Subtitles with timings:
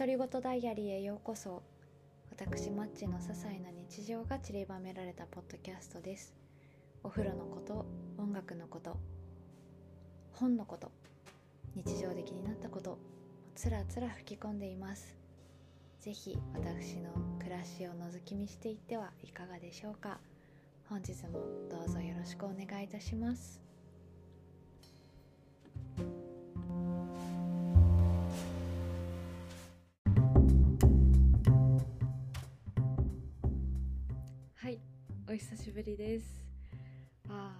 [0.00, 1.62] 独り言ダイアリーへようこそ。
[2.30, 6.34] 私マッチの些細な日常が散りばめられたポッドキャストです。
[7.04, 7.84] お風呂のこと
[8.16, 8.96] 音楽のこと
[10.32, 10.90] 本のこと
[11.74, 12.98] 日常で気になったこと
[13.54, 15.18] つらつら吹き込んでいます。
[15.98, 20.18] ぜひ私の暮らしを覗き見していってはいかがでしょうか。
[20.88, 21.40] 本日も
[21.70, 23.69] どうぞよろしくお願いいたします。
[35.80, 36.44] ぶりです。
[37.30, 37.56] あ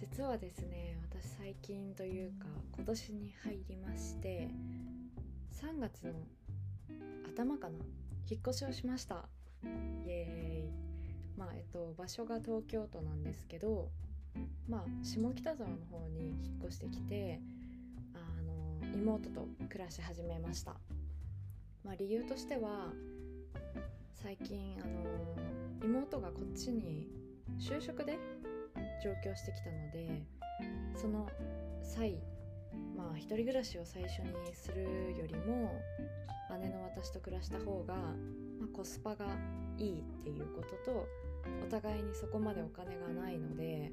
[0.00, 4.48] 実はですね私最近というか今年に入りまして
[5.52, 6.14] 3月の
[7.28, 7.74] 頭かな
[8.30, 9.28] 引っ越しをしました。
[9.62, 9.66] イ
[10.08, 10.72] エーイ。
[11.36, 13.90] まあえっと場所が東京都なんですけど
[14.66, 17.38] まあ下北沢の方に引っ越してきて
[18.14, 18.42] あ
[18.86, 20.74] の妹と暮らし始めました。
[21.84, 22.94] まあ理由としては
[24.14, 25.36] 最近あの
[25.84, 27.17] 妹がこっちに
[27.58, 28.18] 就職で
[29.02, 30.22] 上京してきたので
[30.94, 31.28] その
[31.82, 32.18] 際
[32.96, 34.82] まあ一人暮らしを最初にする
[35.18, 35.72] よりも
[36.60, 38.02] 姉の私と暮らした方が、ま
[38.64, 39.26] あ、コスパが
[39.76, 41.06] いいっていうことと
[41.64, 43.92] お互いにそこまでお金がないので、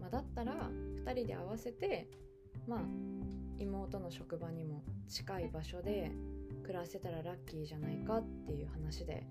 [0.00, 0.70] まあ、だったら
[1.04, 2.08] 2人で合わせて
[2.66, 2.80] まあ
[3.58, 6.12] 妹の職場にも近い場所で
[6.62, 9.26] 暮らせたらラッキーじゃないかっていう話で、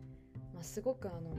[0.53, 1.35] まあ、すごくあの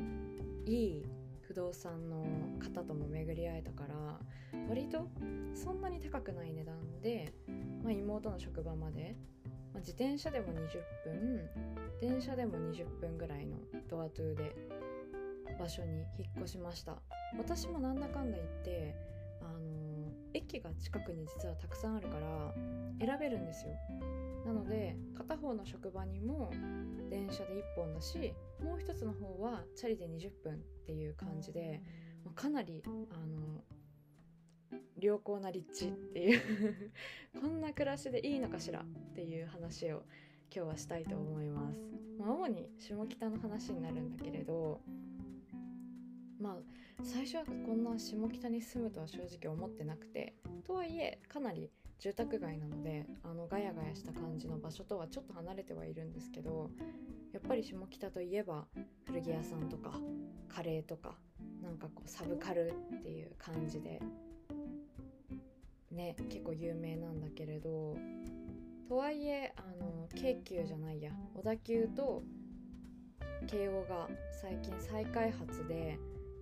[0.67, 1.07] いい
[1.53, 2.25] 不動産の
[2.59, 4.19] 方とも巡り会えたから
[4.71, 5.07] 割と
[5.55, 7.35] そんなに高くない値段で、
[7.85, 9.15] まあ、妹の職場まで、
[9.75, 10.55] まあ、自転車でも20
[11.05, 11.51] 分
[12.01, 14.57] 電車でも20分ぐらいのドアトゥーで
[15.61, 16.97] 場所に引っ越しました。
[17.37, 18.97] 私もなんだかんだ言って
[19.43, 22.55] あの駅が近くに実はたくさんあるから
[22.99, 23.73] 選べるんですよ。
[24.45, 26.51] なので片方の職場にも
[27.11, 30.57] 電車で1本だしもう一つの方はチャリで20分っ
[30.87, 31.83] ていう感じで
[32.35, 32.89] かなりあ
[33.27, 33.65] の
[34.99, 36.41] 良好な立地っていう
[37.41, 38.85] こんな暮らしでいいのかしらっ
[39.15, 40.05] ていう話を
[40.55, 41.79] 今日はしたいと思います。
[42.19, 44.81] まあ、主に下北の話になるんだけれど
[46.39, 46.57] まあ
[47.03, 50.35] 最初はこんな下北に住むとは正直思ってなくて
[50.65, 51.71] とはいえかなり
[52.03, 56.69] 住宅街なのであのガヤガヤした感じの場所とはちょっと離れてはいるんですけど
[57.33, 58.65] やっぱり下北といえば
[59.07, 59.93] 古着屋さんとか
[60.49, 61.15] カレーとか
[61.63, 64.01] なんかこうサブカルっていう感じで
[65.93, 67.97] ね結構有名なんだけれど
[68.89, 72.25] とはいえあの京急じゃないや小田急と
[73.47, 74.09] 京王が
[74.41, 76.01] 最近再開発で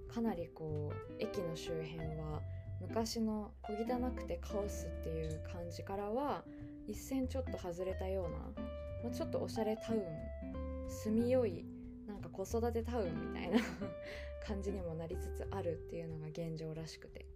[0.09, 2.41] かなりこう駅の周辺は
[2.81, 6.43] 昔の小汚くてカオスっていう感じからは
[6.87, 8.39] 一線ちょっと外れたような、
[9.05, 10.03] まあ、ちょっとおしゃれタウン
[10.89, 11.65] 住みよい
[12.07, 13.59] なんか子育てタウンみたいな
[14.47, 17.27] 感じにもなりつつあるっていうのが現状らしくて、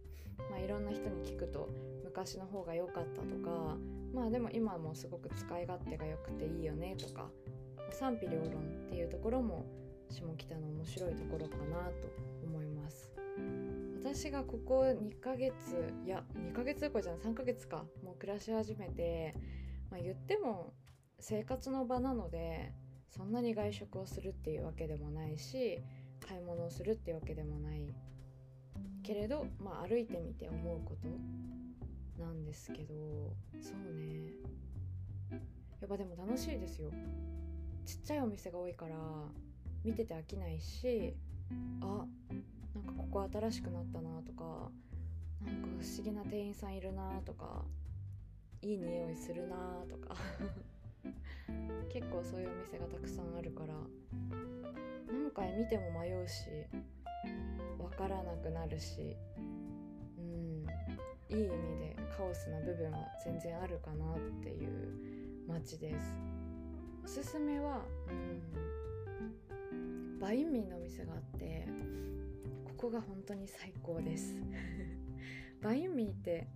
[0.50, 1.68] まあ、いろんな人に聞くと
[2.02, 3.76] 昔の方が良かったとか
[4.12, 7.30] まあでも今もすごく使い勝手が良くていいよねとか
[7.90, 9.64] 賛否両論っていうところも
[10.10, 12.08] 下北の面白いところかなと
[12.44, 12.63] 思います。
[14.04, 15.54] 私がここ2ヶ月
[16.04, 17.86] いや2ヶ月どころじゃない3ヶ月か。
[18.04, 19.34] もう暮らし始めて、
[19.90, 20.74] まあ、言っても
[21.18, 22.74] 生活の場なので
[23.08, 25.80] そんなに外食をするっていうわけでもないし
[26.28, 27.94] 買い物をするっていうわけでもない。
[29.02, 30.96] けれど、まあ、歩いてみて思うこ
[32.16, 32.94] となんですけど
[33.58, 34.32] そうね。
[35.30, 36.90] やっぱでも楽しいですよ。
[37.86, 38.96] ちっちゃいお店が多いから
[39.82, 41.16] 見てて飽きないし
[41.80, 42.04] あ
[42.74, 44.70] なんかここ新しくなったなとか
[45.44, 47.64] なんか不思議な店員さんいるなとか
[48.62, 49.56] いい匂いするな
[49.88, 50.16] とか。
[51.88, 53.74] 結構そういうお店がたくさんあるから
[55.06, 56.46] 何回見ても迷うし
[57.78, 59.16] 分からなくなるし
[60.18, 60.66] うん
[61.28, 66.16] いい意味でカオスな部分は全然あるかなっていう街です。
[67.04, 68.12] おすすめはう
[69.74, 71.68] んバインミーのお店があって
[72.76, 74.34] ここが本当に最高です
[75.62, 76.48] バインミーって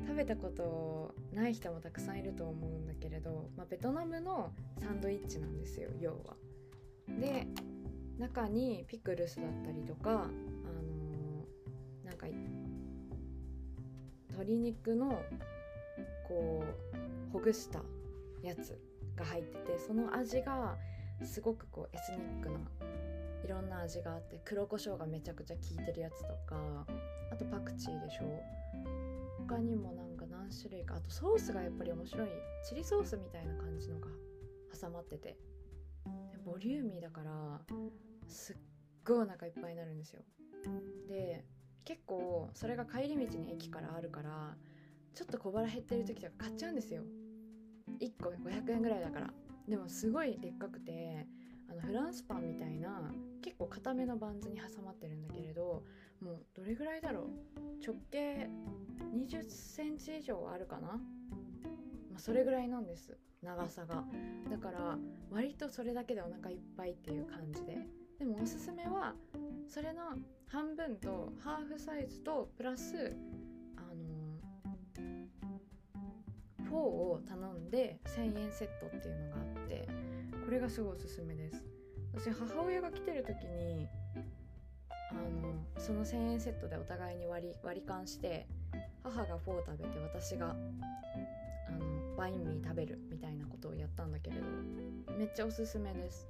[0.00, 6.36] 食べたことない人もたくさんいると思うんだけれど、まあ、ベトナムのサンドイッチなんですよ要は。
[7.20, 7.46] で
[8.18, 12.26] 中にピクルスだったりとか、あのー、なんか
[14.30, 15.22] 鶏肉の
[16.26, 16.64] こ
[17.28, 17.82] うほぐした
[18.42, 18.78] やつ
[19.16, 20.76] が入っててその味が
[21.24, 22.58] すごくこうエスニックな
[23.44, 26.86] いろんな味があって黒胡椒がめちゃくちゃ効いてるやつとか
[27.30, 28.42] あとパクチーでしょ。
[29.38, 32.28] 他にもなんか何種類かあとソースがやっぱり面白い。
[32.68, 34.08] チリソースみたいな感じのが
[34.80, 35.36] 挟まってて。
[36.44, 37.60] ボリューミーだから
[38.26, 38.56] すっ
[39.04, 40.22] ごいお腹いっぱいになるんですよ。
[41.08, 41.44] で
[41.84, 44.56] 結構それが帰り道に駅からあるから
[45.14, 47.02] ちょっと小腹減ってる時とか買っちゃうんですよ。
[48.00, 49.30] 1個500円ぐらいだから。
[49.68, 51.26] でもすごいでっかくて
[51.70, 53.12] あのフランスパンみたいな
[53.42, 55.84] 結構固めのバンズに挟まってるんだけれど
[56.20, 57.84] もうどれぐらいだろう？
[57.84, 58.48] 直径
[59.14, 60.98] 20センチ以上あるかな、ま
[62.16, 64.04] あ、それぐらいなんです長さが。
[64.50, 64.98] だから
[65.30, 67.78] 割とそれだけでお腹いっぱいっていう感じで。
[68.18, 69.14] でもおすすめは
[69.68, 70.02] それの
[70.48, 73.16] 半分とハーフサイズとプラス
[73.76, 74.40] あの
[76.64, 79.97] フォーを頼んで1000円セットっていうのがあって。
[80.48, 81.62] これがすごいおすすめです。
[82.14, 83.86] 私母親が来てる時に
[85.10, 88.46] あのその1000円セットでお互いに割り割り勘して
[89.02, 90.56] 母がフォー食べて私が
[91.68, 94.42] あのバインミー食べるみたいなことをやったんだけれど
[95.18, 96.26] めっちゃおすすめです。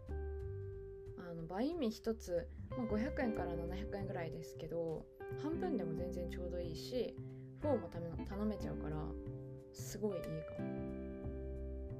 [1.17, 5.06] あのバインミー1つ、まあ、500円から700円ぐらいですけど
[5.44, 7.14] 半分でも全然ちょうどいいし
[7.61, 8.97] フォーも頼めちゃうから
[9.73, 10.29] すごいいいか
[10.61, 10.88] も。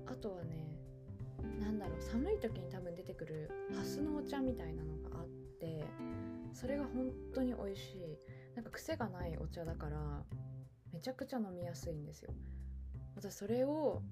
[0.09, 0.78] あとはね
[1.61, 5.27] なんだろう寒い時に多分出てくるハスのお茶みたいなのがあっ
[5.61, 5.85] て
[6.53, 8.19] それが本当に美味しい。
[8.59, 10.25] なんか癖がないお茶だから
[10.93, 12.33] めちゃくちゃ飲みやすいんですよ。
[13.15, 14.03] 私それを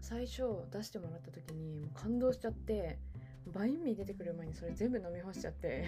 [0.00, 2.98] 最初出してもらった時にもう感動しちゃって
[3.46, 5.84] バインミー出てくる前にそれ全部飲み干しちゃって。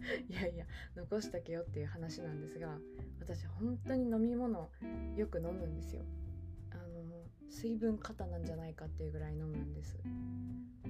[0.30, 0.64] いやいや
[0.96, 2.78] 残しとけよっていう話なんですが
[3.20, 4.70] 私本当に飲み物
[5.14, 6.02] よく飲むんですよ。
[7.50, 9.98] 水分過多なんじゃないかっていうぐらい飲むんです。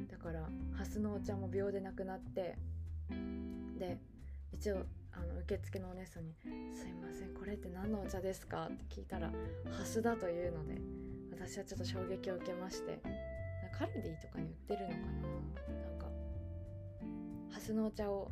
[0.08, 2.56] だからハスのお茶も秒でなくなって
[3.78, 3.98] で
[4.52, 6.34] 一応あの受付のお姉さんに
[6.72, 9.32] 「すいませんこれって何のお茶ですか?」って聞いたら
[9.72, 10.78] 「ハスだ」というので
[11.32, 13.00] 私はちょっと衝撃を受けまして
[13.72, 15.02] カルディとかに売ってるのかな？
[15.02, 16.06] なんか
[17.50, 18.30] ハスのお茶を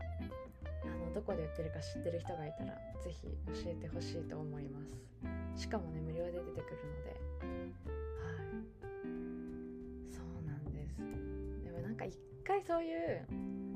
[0.85, 3.29] あのどこで売ってるか知ってる人がいたら是非
[3.65, 5.63] 教えてほしいと思います。
[5.63, 7.98] しかもね無料で出てくるので。
[12.49, 13.27] 回そういう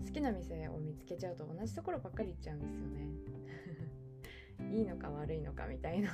[0.06, 4.72] 好きな店を見つけちゃうと同じところばっかり行っちゃうんですよね。
[4.72, 6.10] いいのか悪いのかみたいな。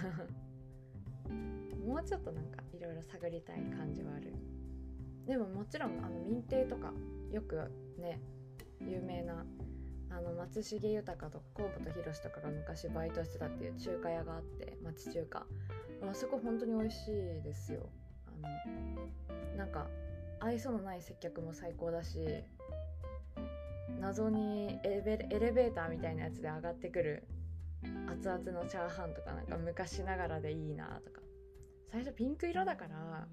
[1.87, 4.35] もうちょっとなんかいろいろ探りたい感じはある。
[5.25, 6.93] でももちろんあの民邸とか
[7.31, 8.21] よくね
[8.81, 9.47] 有名な
[10.11, 15.47] あの松重豊とか河本宏とかが昔バイトしてたっていう中華屋があって町中華。
[16.03, 17.89] あそこ本当に美味しいですよ。
[18.27, 18.31] あ
[19.53, 19.89] のなんか
[20.41, 22.19] 愛想のない接客も最高だし
[24.01, 27.27] 謎にエレベーターみたいなやつで上がってくる
[28.07, 31.21] 熱々のチャーハンとかなんか昔ながらでいいなとか。
[31.91, 33.27] 最初ピンク色だから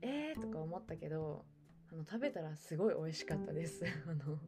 [0.00, 1.44] えーとか思ったけど
[1.92, 3.84] あの食べたらすごい美味しかったです。
[4.06, 4.38] あの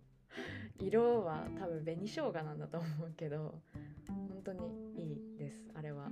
[0.80, 3.60] 色は多分紅生姜なんだと思うけど
[4.06, 4.60] 本当に
[4.96, 6.10] いいですあれは。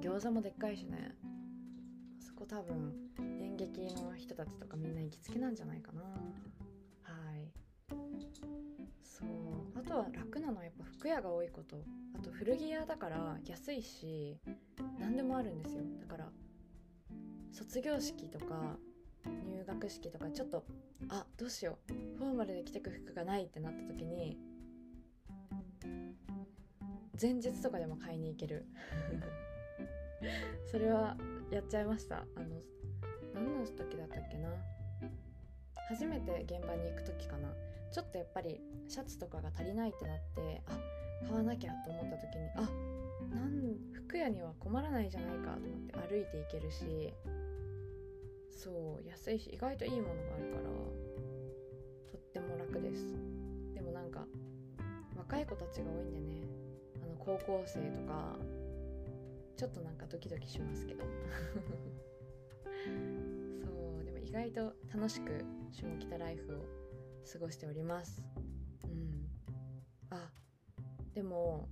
[0.00, 1.16] 餃子もでっかいしね。
[2.18, 6.02] そこ多分演劇の人たちとかみんな行きつけなんじゃないかな。
[6.02, 6.08] は
[7.36, 7.50] い。
[9.02, 9.78] そう。
[9.78, 11.76] あとは楽なのはやっぱ服屋が多いこと。
[12.14, 14.38] あと古着屋だから安いし
[14.98, 15.82] 何でもあるんですよ。
[16.00, 16.28] だから
[17.52, 18.76] 卒業式とか
[19.24, 20.64] 入学式とかちょっと
[21.08, 22.18] あどうしよう。
[22.18, 24.38] フォーマルで着てく服がないってなった時に
[27.20, 28.66] 前日とかでも買いに行ける。
[30.70, 31.16] それは
[31.50, 32.26] やっちゃいました。
[32.34, 32.60] あの
[33.36, 34.48] 何の時だったっけな。
[35.88, 37.48] 初めて現場に行く時かな。
[37.92, 40.76] ちょっとやっぱりシャツとかが足りないってなってあ
[41.26, 42.60] 買わなきゃと思った時にあ
[43.34, 47.14] なん服屋には困らないじゃないかと思って歩いて行けるし。
[48.56, 50.62] そう安いし意外といいものがあるから
[52.10, 53.14] とっても楽です。
[53.74, 54.24] でもなんか
[55.14, 56.48] 若い子たちが多いんでね
[57.02, 58.34] あの高校生とか
[59.56, 61.04] ちょっとなんかドキドキしますけど。
[64.36, 66.64] 外と楽しく下北ライフを
[67.32, 68.22] 過ごしております。
[68.84, 69.26] うん。
[70.10, 70.30] あ
[71.14, 71.70] でも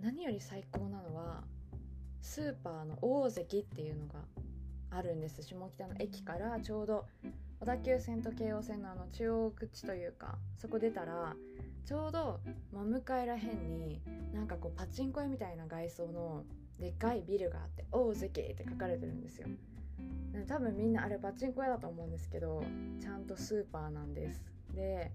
[0.00, 1.44] 何より最高なのは
[2.20, 4.18] スーパーの大関っていうのが
[4.90, 5.42] あるんです。
[5.42, 7.06] 下北の駅からちょうど
[7.60, 11.36] 小田急線と京王線のあの中央口というかそこ出たら
[11.84, 12.40] ちょうど
[12.72, 14.02] 真向かいらへんに
[14.34, 16.42] なんかこうパチンコ屋みたいな外装の
[16.80, 19.46] でっかいビルがあって「大関」って書かれてるんですよ。
[20.46, 22.62] 多分みんなあれパチンコ屋だと思うんですけど
[23.00, 24.44] ちゃんとスーパーなんです。
[24.74, 25.10] で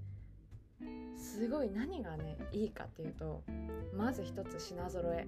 [1.16, 3.44] すごい何がねいいかっていうと
[3.96, 5.28] まず一つ品揃え。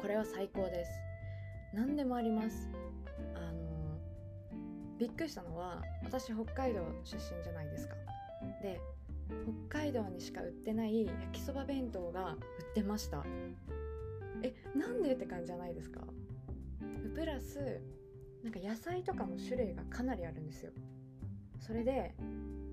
[0.00, 0.90] これは最高です。
[1.74, 2.70] 何でもあります。
[3.34, 3.98] あの
[4.98, 7.94] びっくりしたのは私北海道出身じゃないですか。
[8.62, 8.80] で
[9.68, 12.38] 北海道にしか売ってない焼きそば弁当が売っ
[12.74, 13.24] てました。
[14.42, 16.00] えなんでって感じじゃないですか。
[17.14, 17.80] プラス
[18.42, 20.72] なんか野菜とかも種類がかなりあるんですよ。
[21.60, 22.14] それで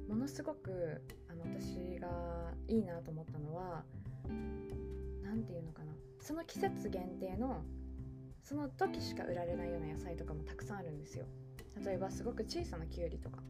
[0.07, 3.83] ものすごくあの私がいいなと思ったのは
[5.23, 5.93] 何て言うのかな。
[6.19, 7.63] その季節限定の
[8.41, 11.25] その時しか売られないような野菜とかもたくさんあるんですよ。
[11.85, 13.43] 例えばすごく小さなきゅうりとか。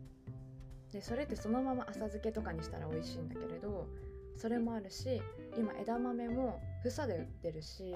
[0.92, 3.88] でそれってそのまま浅漬けとかにしたら美味しいんだけれど
[4.36, 5.22] それもあるし
[5.56, 7.94] 今枝豆も房で売ってるし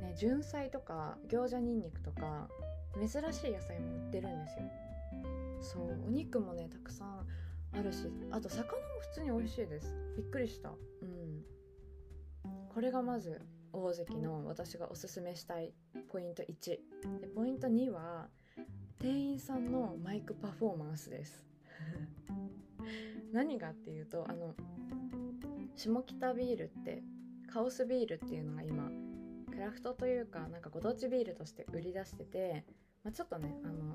[0.00, 2.48] ね純菜とか餃子にんにくとか
[2.98, 4.64] 珍しい野菜も売ってるんですよ。
[5.60, 7.26] そうお肉もねたくさん
[7.72, 9.94] あるしあと魚も普通に美味しいです。
[10.16, 10.70] びっくりした。
[10.70, 11.42] うん。
[12.72, 13.40] これがまず
[13.72, 15.72] 大関の私がおすすめしたい
[16.10, 16.70] ポイント1
[17.20, 18.28] でポイント2は
[18.98, 21.44] 店員さんのマイクパフォーマンスです。
[23.32, 24.54] 何がっていうとあの
[25.76, 27.02] 下北ビールって
[27.52, 28.90] カオスビールっていうのが今
[29.60, 32.64] クラフトというかなんかご当地ビールとして売り出してて、
[33.04, 33.94] まあ、ちょっとねあの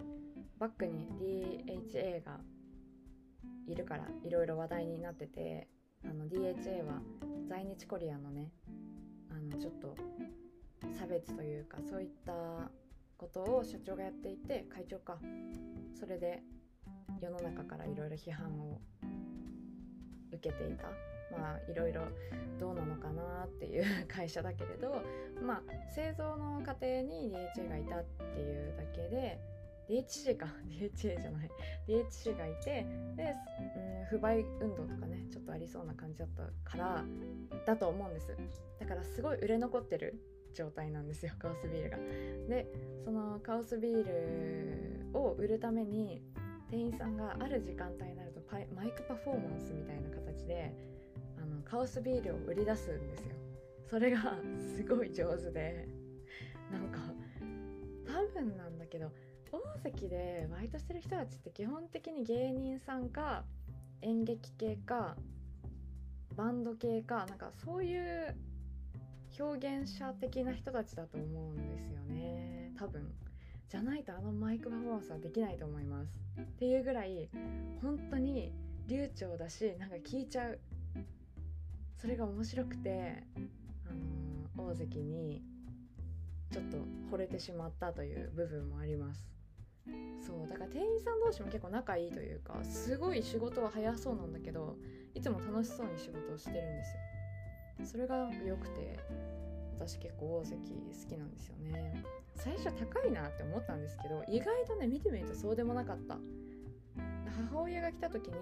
[0.59, 2.37] バックに DHA が
[3.65, 5.67] いるからいろいろ話題になってて
[6.07, 7.01] あの DHA は
[7.49, 8.51] 在日コリアのね
[9.31, 9.95] あのちょっと
[10.99, 12.69] 差別というかそういった
[13.17, 15.17] ことを社長がやっていて会長か。
[15.99, 16.43] それで
[17.19, 18.79] 世の中からいろいろ批判を
[20.31, 21.14] 受けていた。
[21.31, 22.01] まあいろいろ
[22.59, 25.01] どうなのかなっていう会社だけれど
[25.45, 25.61] まあ
[25.93, 29.39] 製造の過程に DHA がいたっていうだけで
[29.89, 31.49] DHC か DHA じゃない
[31.87, 33.35] DHC がいてで、
[33.99, 37.03] うん、不買運動とかねちょっとありそうな感じだったから
[37.65, 38.27] だと思うんです。
[38.79, 40.21] だからすごい売れ残ってる
[40.53, 41.97] 状態なんですよカオスビールが。
[42.49, 42.67] で
[43.03, 46.21] そのカオスビールを売るために
[46.69, 48.41] 店員さんがある時間帯になると
[48.75, 50.73] マイクパフォーマンスみたいな形で
[51.45, 53.35] のカオスビールを売り出すんですよ。
[53.89, 54.39] それが
[54.75, 55.87] すごい上手で。
[56.71, 56.99] なんか
[58.05, 59.11] 多分なんだけど
[59.51, 63.45] 大関でバイトしてる人たちって基本的に芸人さんか
[64.01, 65.15] 演劇系か
[66.35, 68.35] バンド系かなんかそういう
[69.39, 72.73] 表現者的な人たちだと思うんですよね。
[72.77, 73.13] 多分。
[73.67, 76.11] じゃないとあのマイクパフォーマンスはできないと思います。
[76.41, 77.29] っていうぐらい
[77.81, 78.53] 本当に
[78.87, 80.59] 流暢だしなんか聞いちゃう。
[81.95, 83.23] それが面白くて、
[83.85, 83.93] あ
[84.59, 85.43] のー、大関に
[86.51, 86.77] ちょっと
[87.11, 89.27] 惚れてしまったという部分もあります。
[90.25, 94.77] そうだから店員さん同士も結構仲いいというかすごい仕事は早そうなんだけど
[95.13, 97.85] いつも楽しそうに仕事をしてるんですよ。
[97.85, 98.97] それが良くて
[99.77, 102.03] 私結構大関好きなんですよね。
[102.35, 106.17] 最初高いなって思ったんですけど意外とね見てみるとそうでもなかった。
[107.51, 108.33] 母親が来た時に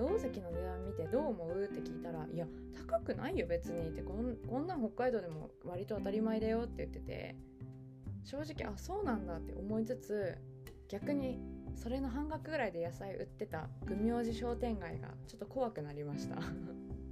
[0.00, 1.64] 大関の値段見てどう思う？
[1.64, 2.46] って聞いたら「いや
[2.88, 7.36] 高くないよ別に」ってこんこんなん北海道でも割と当たり前だよって言ってて。
[8.24, 10.36] 正直あそうなんだって思いつつ
[10.88, 11.40] 逆に
[11.74, 16.36] それの半額ぐらいで野菜売ってた愚明寺商店街がちょっと怖くなりました。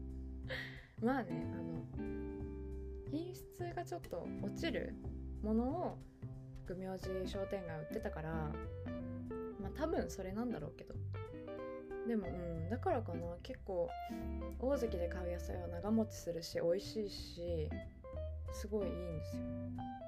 [1.00, 1.86] まあねあの
[3.10, 4.92] 品質がちょっと落ちる
[5.42, 5.98] ものを
[6.66, 8.32] 愚明寺商店街売ってたから
[9.58, 10.94] まあ多分それなんだろうけど。
[12.06, 13.20] でもうんだからかな。
[13.42, 13.88] 結構
[14.58, 17.70] 大関で買う野菜は長持ちするし美味しいし
[18.52, 19.42] すごいいいんですよ。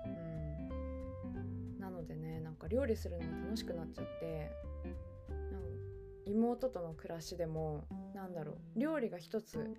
[0.06, 1.78] うん。
[1.78, 4.50] なのでねなんか料理するのが楽しくなっちゃって
[5.28, 5.68] なんか
[6.24, 9.76] 妹との暮らしでもなんだろう料理が一つ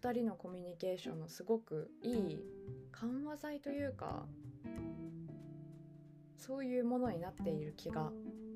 [0.00, 2.40] 2人のコミュニケーションのすごくいい
[2.90, 4.26] 緩和剤というか
[6.36, 8.10] そういうものになっている気が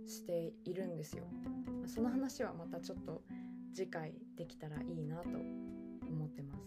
[0.07, 1.25] しているんですよ。
[1.87, 3.23] その話はまたちょっと
[3.75, 5.29] 次回できたらいいなと
[6.09, 6.67] 思ってます。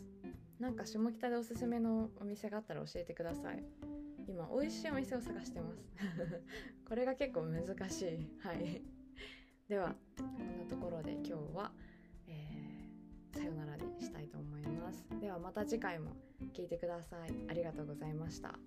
[0.60, 3.64] なんか下北でおすすめのお店があったら教えてください。
[4.30, 5.84] 今美味しいお店を探してます
[6.88, 8.82] これが結構難しいはい
[9.68, 11.74] ではこんなところで今日は、
[12.28, 16.12] えー、さよならにしたいと思いますではまた次回も
[16.54, 18.58] 聴いてくださいありがとうございました